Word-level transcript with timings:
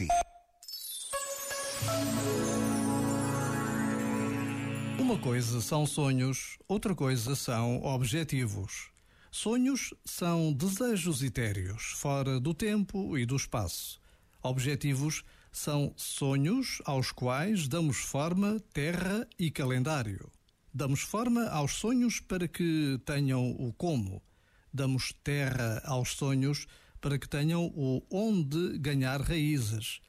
si. 0.00 0.08
Uma 4.98 5.18
coisa 5.18 5.60
são 5.60 5.86
sonhos, 5.86 6.56
outra 6.68 6.94
coisa 6.94 7.34
são 7.34 7.82
objetivos. 7.82 8.90
Sonhos 9.30 9.94
são 10.04 10.52
desejos 10.52 11.22
etéreos, 11.22 11.92
fora 11.96 12.40
do 12.40 12.54
tempo 12.54 13.16
e 13.18 13.26
do 13.26 13.36
espaço. 13.36 14.00
Objetivos 14.42 15.22
são 15.52 15.92
sonhos 15.96 16.80
aos 16.84 17.12
quais 17.12 17.68
damos 17.68 17.98
forma, 17.98 18.58
terra 18.72 19.26
e 19.38 19.50
calendário. 19.50 20.30
Damos 20.72 21.00
forma 21.00 21.48
aos 21.48 21.72
sonhos 21.74 22.20
para 22.20 22.48
que 22.48 22.98
tenham 23.04 23.50
o 23.50 23.72
como. 23.72 24.22
Damos 24.72 25.12
terra 25.24 25.82
aos 25.84 26.12
sonhos 26.12 26.66
para 27.00 27.18
que 27.18 27.28
tenham 27.28 27.66
o 27.74 28.02
onde 28.10 28.78
ganhar 28.78 29.20
raízes. 29.20 30.00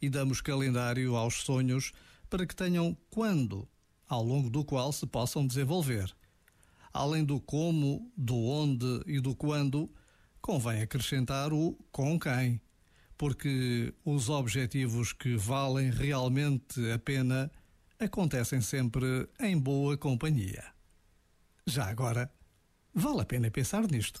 E 0.00 0.08
damos 0.08 0.40
calendário 0.40 1.16
aos 1.16 1.42
sonhos 1.42 1.92
para 2.30 2.46
que 2.46 2.54
tenham 2.54 2.96
quando 3.10 3.68
ao 4.08 4.24
longo 4.24 4.48
do 4.48 4.64
qual 4.64 4.92
se 4.92 5.06
possam 5.06 5.46
desenvolver. 5.46 6.14
Além 6.92 7.24
do 7.24 7.40
como, 7.40 8.10
do 8.16 8.36
onde 8.36 9.02
e 9.06 9.20
do 9.20 9.34
quando, 9.34 9.90
convém 10.40 10.80
acrescentar 10.80 11.52
o 11.52 11.78
com 11.92 12.18
quem, 12.18 12.60
porque 13.16 13.92
os 14.04 14.30
objetivos 14.30 15.12
que 15.12 15.36
valem 15.36 15.90
realmente 15.90 16.90
a 16.90 16.98
pena 16.98 17.50
acontecem 17.98 18.60
sempre 18.60 19.28
em 19.40 19.58
boa 19.58 19.98
companhia. 19.98 20.64
Já 21.66 21.90
agora, 21.90 22.32
vale 22.94 23.20
a 23.20 23.26
pena 23.26 23.50
pensar 23.50 23.86
nisto. 23.86 24.20